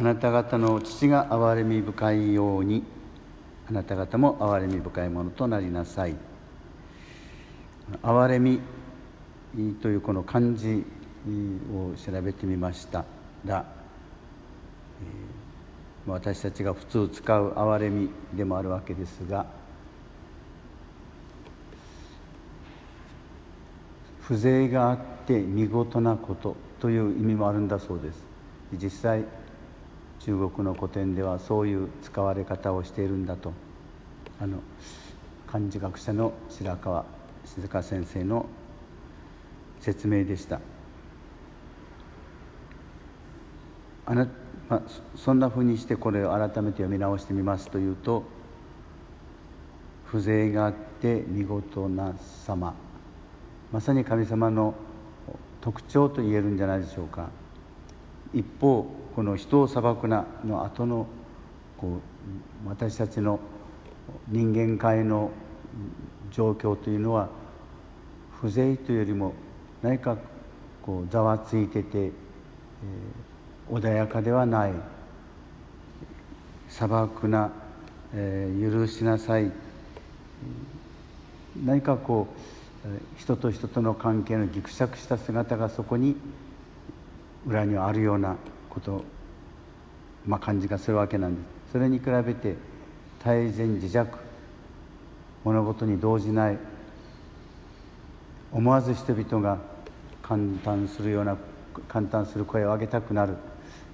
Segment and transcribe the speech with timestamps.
[0.00, 2.82] あなた方の父が憐れみ深いように
[3.68, 6.16] あなた方も憐れみ深いものとなりなさい。
[8.02, 8.62] 憐れみ
[9.82, 10.86] というこの漢字
[11.74, 13.04] を調べてみました。
[13.44, 13.66] ら、
[16.06, 19.44] 私たちが普通使う憐れみでもあるわけですが
[24.22, 28.24] 風情があって見事なことという意味もあるんだそうです。
[28.82, 29.24] 実際
[30.20, 33.52] 中国の古典ではそういう使われ方をしているんだと。
[34.40, 34.58] あの
[35.46, 37.04] 漢字学者の白川
[37.44, 38.46] 静香先生の
[39.80, 40.60] 説明でした。
[44.06, 44.28] あな、
[44.68, 44.82] まあ、
[45.16, 48.24] そんなふうにしてこれを改めて読み直してみますというと
[50.06, 52.14] 風情があって見事な
[52.46, 52.74] 様。
[53.72, 54.74] まさに神様の
[55.60, 57.28] 特徴と言えるんじゃないでしょうか。
[58.32, 61.06] 一方この人を裁くなの後の
[61.76, 62.00] こ
[62.66, 63.40] う私たちの
[64.28, 65.30] 人間界の
[66.30, 67.28] 状況というのは
[68.40, 69.34] 風情というよりも
[69.82, 70.16] 何か
[70.82, 74.72] こうざわついてて、えー、穏やかではない
[76.68, 77.50] 砂漠な、
[78.14, 79.50] えー、許しなさい
[81.64, 82.40] 何かこう
[83.18, 86.16] 人と人との関係のぎくしゃくした姿がそこに
[87.46, 88.36] 裏にはあるような
[88.68, 89.04] こと、
[90.26, 91.72] まあ、感じがするわけなんです。
[91.72, 92.56] それに比べて
[93.24, 94.18] 大然自弱
[95.44, 96.58] 物事に動じない
[98.52, 99.58] 思わず人々が
[100.22, 101.36] 感嘆するような
[101.88, 103.36] 感嘆する声を上げたくなる。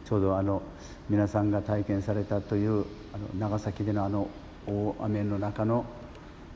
[0.06, 0.62] ちょうどあの
[1.10, 4.28] 皆さんが体験されたというあの長崎でのあの
[4.66, 5.84] 大雨の中の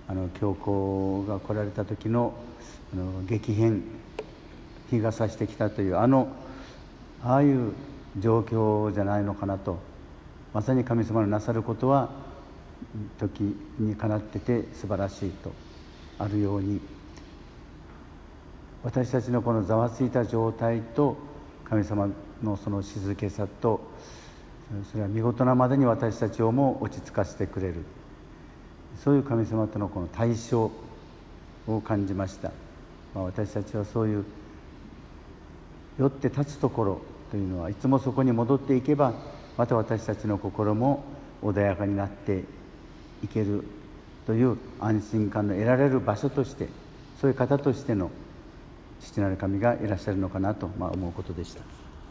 [0.09, 2.33] あの教皇が来られた時の
[2.93, 3.83] あの激変
[4.91, 6.29] 日が差してきたというあの
[7.25, 7.73] ああいう
[8.19, 9.79] 状況じゃないのかなと。
[10.53, 12.11] まさに神様のなさることは
[13.19, 15.53] 時にかなってて素晴らしいと
[16.19, 16.81] あるように。
[18.83, 21.17] 私たちのこのざわついた状態と
[21.65, 22.09] 神様
[22.43, 23.81] のその静けさと
[24.91, 27.85] それは見事なまでに私たちをも落ち着かせてくれる。
[28.97, 30.71] そういう神様とのこの対象
[31.67, 32.51] を感じました、
[33.15, 34.25] まあ、私たちはそういう
[36.01, 37.01] 酔って立つところ
[37.31, 39.13] というのはいつもそこに戻っていけば
[39.59, 41.05] また私たちの心も
[41.43, 42.45] 穏やかになって
[43.23, 43.65] いける
[44.27, 46.69] という安心感の得られる場所として
[47.21, 48.11] そういう方としての
[48.99, 51.80] 父なる神がいらっしゃるのかなと、ま、思うことでした。